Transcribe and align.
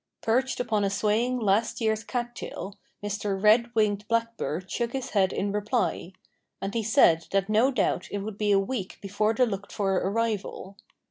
Perched 0.23 0.59
upon 0.59 0.83
a 0.83 0.89
swaying 0.89 1.37
last 1.39 1.79
year's 1.79 2.03
cattail, 2.03 2.75
Mr. 3.03 3.39
Red 3.39 3.69
winged 3.75 4.07
Blackbird 4.07 4.71
shook 4.71 4.93
his 4.93 5.11
head 5.11 5.31
in 5.31 5.51
reply. 5.51 6.13
And 6.59 6.73
he 6.73 6.81
said 6.81 7.27
that 7.29 7.49
no 7.49 7.69
doubt 7.69 8.07
it 8.09 8.17
would 8.17 8.39
be 8.39 8.51
a 8.51 8.57
week 8.57 8.97
before 8.99 9.35
the 9.35 9.45
looked 9.45 9.71
for 9.71 9.93
arrival. 9.97 10.75